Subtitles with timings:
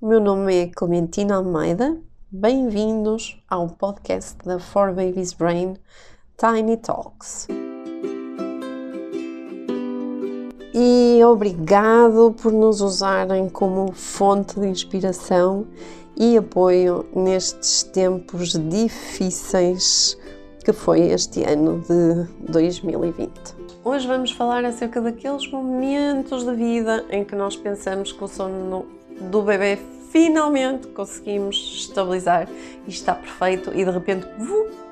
[0.00, 1.98] o meu nome é Clementina Almeida.
[2.30, 5.74] Bem-vindos ao podcast da For Babies Brain
[6.36, 7.48] Tiny Talks.
[10.72, 15.66] E obrigado por nos usarem como fonte de inspiração
[16.16, 20.16] e apoio nestes tempos difíceis
[20.64, 23.32] que foi este ano de 2020.
[23.84, 28.97] Hoje vamos falar acerca daqueles momentos de vida em que nós pensamos que o sono
[29.20, 29.78] do bebê
[30.10, 32.48] finalmente conseguimos estabilizar
[32.86, 34.26] e está perfeito e de repente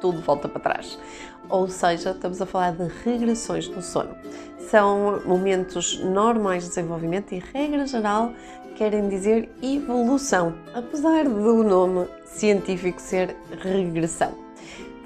[0.00, 0.98] tudo volta para trás.
[1.48, 4.16] Ou seja, estamos a falar de regressões do sono.
[4.68, 8.32] São momentos normais de desenvolvimento e, regra geral,
[8.74, 14.45] querem dizer evolução, apesar do nome científico ser regressão.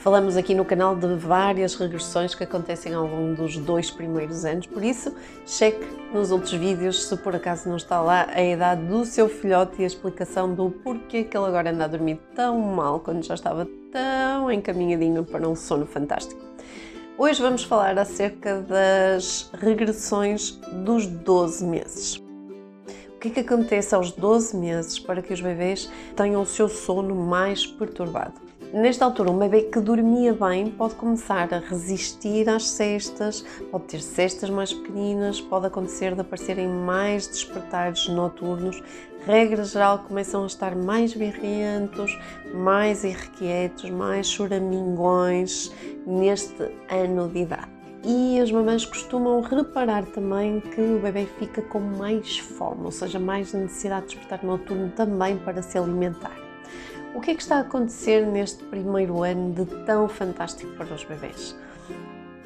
[0.00, 4.66] Falamos aqui no canal de várias regressões que acontecem ao longo dos dois primeiros anos,
[4.66, 5.14] por isso
[5.44, 9.82] cheque nos outros vídeos se por acaso não está lá a idade do seu filhote
[9.82, 13.34] e a explicação do porquê que ele agora anda a dormir tão mal quando já
[13.34, 16.40] estava tão encaminhadinho para um sono fantástico.
[17.18, 22.16] Hoje vamos falar acerca das regressões dos 12 meses.
[22.16, 26.70] O que é que acontece aos 12 meses para que os bebês tenham o seu
[26.70, 28.49] sono mais perturbado?
[28.72, 34.00] Nesta altura, um bebê que dormia bem pode começar a resistir às cestas, pode ter
[34.00, 38.80] cestas mais pequeninas, pode acontecer de aparecerem mais despertares noturnos.
[39.26, 42.16] Regra geral, começam a estar mais birrentos,
[42.54, 45.72] mais irrequietos, mais choramingões
[46.06, 47.68] neste ano de idade.
[48.04, 53.18] E as mamães costumam reparar também que o bebê fica com mais fome, ou seja,
[53.18, 56.49] mais necessidade de despertar noturno também para se alimentar.
[57.12, 61.02] O que é que está a acontecer neste primeiro ano de tão fantástico para os
[61.04, 61.56] bebês?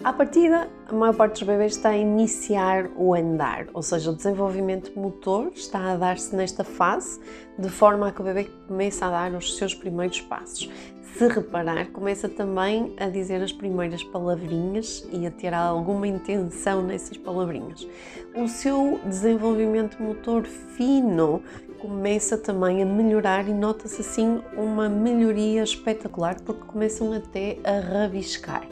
[0.03, 4.17] À partida, a maior parte dos bebês está a iniciar o andar, ou seja, o
[4.17, 7.21] desenvolvimento motor está a dar-se nesta fase,
[7.59, 10.71] de forma a que o bebê comece a dar os seus primeiros passos.
[11.17, 17.17] Se reparar, começa também a dizer as primeiras palavrinhas e a ter alguma intenção nessas
[17.17, 17.87] palavrinhas.
[18.35, 21.41] O seu desenvolvimento motor fino
[21.85, 28.67] começa também a melhorar e nota-se assim uma melhoria espetacular porque começam até a rabiscar.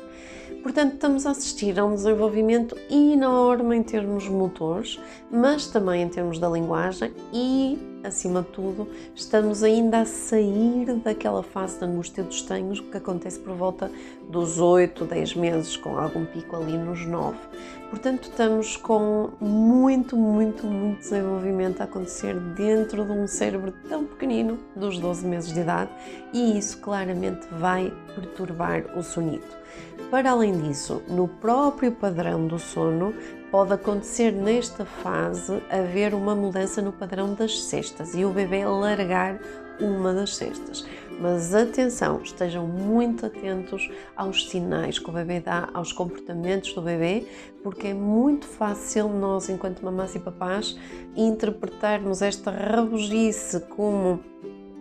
[0.62, 4.98] Portanto, estamos a assistir a um desenvolvimento enorme em termos motores,
[5.30, 11.42] mas também em termos da linguagem e acima de tudo, estamos ainda a sair daquela
[11.42, 13.90] fase de angústia dos tenhos que acontece por volta
[14.28, 17.36] dos 8, 10 meses, com algum pico ali nos 9.
[17.90, 24.58] Portanto, estamos com muito, muito, muito desenvolvimento a acontecer dentro de um cérebro tão pequenino,
[24.74, 25.90] dos 12 meses de idade,
[26.32, 29.62] e isso claramente vai perturbar o sonito.
[30.10, 33.14] Para além disso, no próprio padrão do sono,
[33.52, 39.38] pode acontecer nesta fase haver uma mudança no padrão das cestas e o bebê largar
[39.78, 40.86] uma das cestas.
[41.20, 47.26] Mas atenção, estejam muito atentos aos sinais que o bebê dá, aos comportamentos do bebê,
[47.62, 50.74] porque é muito fácil nós, enquanto mamás e papás,
[51.14, 54.18] interpretarmos esta rabugice como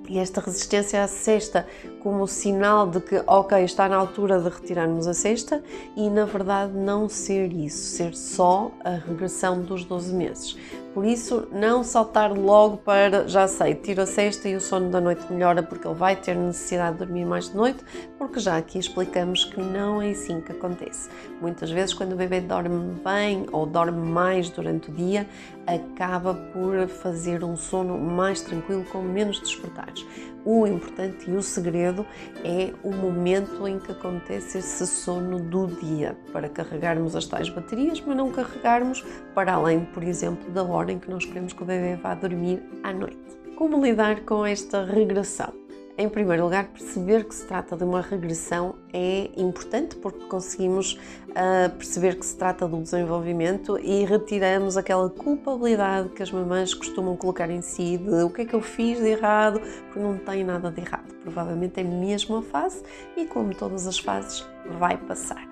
[0.08, 1.66] e esta resistência à cesta
[2.02, 5.64] como sinal de que, ok, está na altura de retirarmos a cesta
[5.96, 10.58] e na verdade não ser isso, ser só a regressão dos 12 meses.
[10.94, 15.00] Por isso, não saltar logo para já sei, tiro a cesta e o sono da
[15.00, 17.82] noite melhora porque ele vai ter necessidade de dormir mais de noite,
[18.18, 21.10] porque já aqui explicamos que não é assim que acontece.
[21.40, 25.26] Muitas vezes, quando o bebê dorme bem ou dorme mais durante o dia,
[25.66, 30.06] acaba por fazer um sono mais tranquilo, com menos despertares.
[30.44, 32.04] O importante e o segredo
[32.44, 38.02] é o momento em que acontece esse sono do dia, para carregarmos as tais baterias,
[38.02, 41.66] mas não carregarmos para além, por exemplo, da hora em que nós queremos que o
[41.66, 43.18] bebê vá dormir à noite.
[43.56, 45.54] Como lidar com esta regressão?
[45.98, 50.94] Em primeiro lugar, perceber que se trata de uma regressão é importante porque conseguimos
[51.30, 57.16] uh, perceber que se trata do desenvolvimento e retiramos aquela culpabilidade que as mamães costumam
[57.16, 60.44] colocar em si de o que é que eu fiz de errado, porque não tem
[60.44, 61.14] nada de errado.
[61.22, 62.82] Provavelmente é mesmo a fase
[63.16, 64.44] e, como todas as fases,
[64.80, 65.51] vai passar.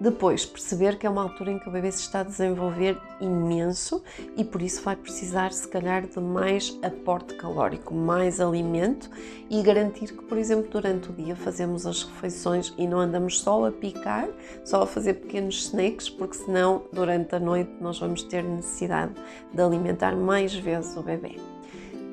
[0.00, 4.00] Depois, perceber que é uma altura em que o bebê se está a desenvolver imenso
[4.36, 9.10] e por isso vai precisar, se calhar, de mais aporte calórico, mais alimento
[9.50, 13.66] e garantir que, por exemplo, durante o dia fazemos as refeições e não andamos só
[13.66, 14.28] a picar,
[14.64, 19.14] só a fazer pequenos snacks, porque senão, durante a noite, nós vamos ter necessidade
[19.52, 21.36] de alimentar mais vezes o bebê.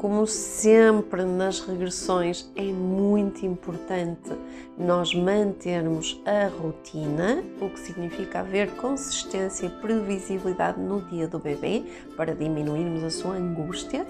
[0.05, 4.29] Como sempre nas regressões, é muito importante
[4.77, 11.83] nós mantermos a rotina, o que significa haver consistência e previsibilidade no dia do bebê
[12.15, 14.05] para diminuirmos a sua angústia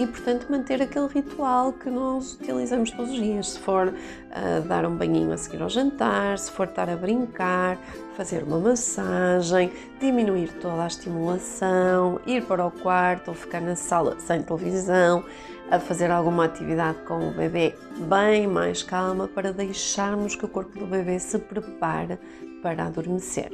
[0.00, 3.50] e, portanto, manter aquele ritual que nós utilizamos todos os dias.
[3.50, 7.76] Se for uh, dar um banhinho a seguir ao jantar, se for estar a brincar,
[8.16, 9.70] fazer uma massagem,
[10.00, 15.22] diminuir toda a estimulação, ir para o quarto ou ficar na sala sem televisão,
[15.70, 17.74] a fazer alguma atividade com o bebê
[18.08, 22.18] bem mais calma para deixarmos que o corpo do bebê se prepare
[22.62, 23.52] para adormecer.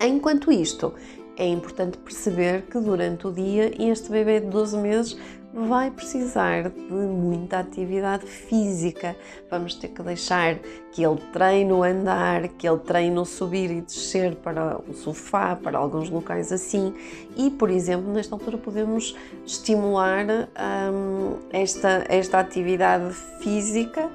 [0.00, 0.92] Enquanto isto,
[1.36, 5.16] é importante perceber que durante o dia este bebê de 12 meses
[5.52, 9.16] vai precisar de muita atividade física.
[9.50, 10.56] Vamos ter que deixar
[10.92, 15.56] que ele treine o andar, que ele treine o subir e descer para o sofá,
[15.56, 16.94] para alguns locais assim.
[17.34, 19.16] E, por exemplo, nesta altura podemos
[19.46, 20.26] estimular
[20.92, 24.10] hum, esta, esta atividade física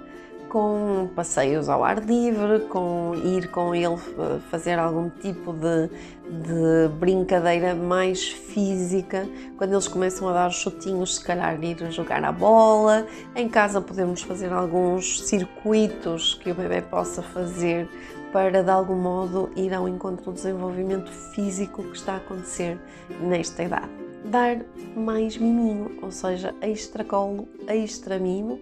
[0.51, 3.95] com passeios ao ar livre, com ir com ele
[4.49, 5.87] fazer algum tipo de,
[6.29, 9.25] de brincadeira mais física.
[9.57, 13.07] Quando eles começam a dar chutinhos, se calhar ir jogar a bola.
[13.33, 17.87] Em casa podemos fazer alguns circuitos que o bebê possa fazer
[18.33, 22.77] para de algum modo ir ao encontro do desenvolvimento físico que está a acontecer
[23.21, 23.89] nesta idade.
[24.25, 24.59] Dar
[24.95, 28.59] mais miminho, ou seja, extra colo, extra mimo,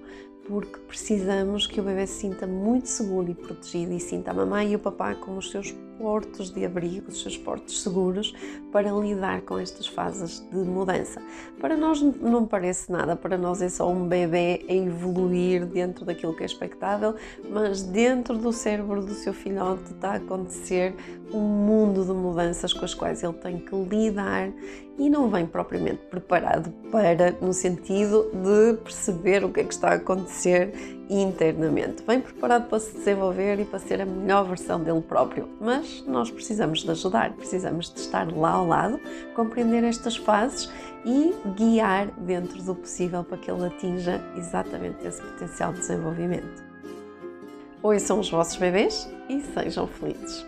[0.50, 4.72] porque precisamos que o bebê se sinta muito seguro e protegido e sinta a mamãe
[4.72, 8.34] e o papai como os seus portos de abrigo, os seus portos seguros
[8.72, 11.22] para lidar com estas fases de mudança.
[11.60, 16.36] Para nós não parece nada, para nós é só um bebê a evoluir dentro daquilo
[16.36, 17.16] que é expectável,
[17.50, 20.96] mas dentro do cérebro do seu filhote está a acontecer
[21.34, 24.50] um mundo de mudanças com as quais ele tem que lidar
[24.98, 29.90] e não vem propriamente preparado para, no sentido de perceber o que é que está
[29.90, 30.74] a acontecer
[31.10, 32.04] internamente.
[32.06, 36.30] Vem preparado para se desenvolver e para ser a melhor versão dele próprio, mas nós
[36.32, 39.00] precisamos de ajudar, precisamos de estar lá ao lado,
[39.36, 40.70] compreender estas fases
[41.06, 46.64] e guiar dentro do possível para que ele atinja exatamente esse potencial de desenvolvimento.
[48.00, 50.46] São os vossos bebês e sejam felizes.